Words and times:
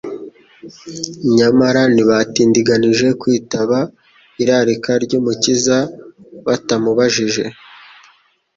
nyamara 1.37 1.81
ntibatindiganije 1.93 3.07
kwitaba 3.21 3.77
irarika 4.41 4.91
ry'Umukiza 5.03 5.77
batamubajije 6.45 7.43